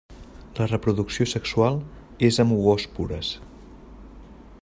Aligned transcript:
La 0.59 0.67
reproducció 0.69 1.27
sexual 1.33 1.77
és 2.29 2.41
amb 2.45 2.57
oòspores. 2.71 3.31